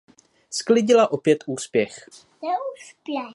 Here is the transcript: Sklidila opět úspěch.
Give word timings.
Sklidila 0.49 1.07
opět 1.11 1.43
úspěch. 1.47 2.05